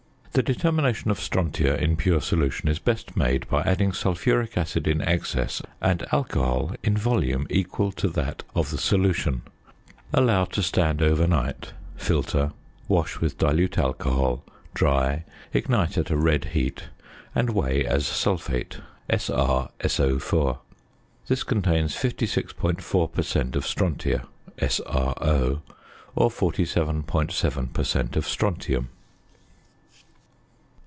The 0.33 0.41
determination 0.41 1.11
of 1.11 1.19
strontia 1.19 1.77
in 1.77 1.97
pure 1.97 2.21
solutions 2.21 2.71
is 2.71 2.79
best 2.79 3.17
made 3.17 3.49
by 3.49 3.63
adding 3.63 3.91
sulphuric 3.91 4.57
acid 4.57 4.87
in 4.87 5.01
excess 5.01 5.61
and 5.81 6.05
alcohol 6.13 6.73
in 6.85 6.95
volume 6.95 7.45
equal 7.49 7.91
to 7.91 8.07
that 8.07 8.41
of 8.55 8.71
the 8.71 8.77
solution. 8.77 9.41
Allow 10.13 10.45
to 10.45 10.63
stand 10.63 11.01
overnight, 11.01 11.73
filter, 11.97 12.53
wash 12.87 13.19
with 13.19 13.37
dilute 13.39 13.77
alcohol, 13.77 14.45
dry, 14.73 15.25
ignite 15.51 15.97
at 15.97 16.09
a 16.09 16.15
red 16.15 16.45
heat, 16.55 16.85
and 17.35 17.49
weigh 17.49 17.85
as 17.85 18.07
sulphate 18.07 18.79
(SrSO_). 19.09 20.59
This 21.27 21.43
contains 21.43 21.93
56.4 21.93 23.11
per 23.11 23.21
cent. 23.21 23.57
of 23.57 23.65
strontia 23.65 24.25
(SrO); 24.59 25.59
or 26.15 26.29
47.7 26.29 27.73
per 27.73 27.83
cent. 27.83 28.15
of 28.15 28.25
strontium. 28.25 28.87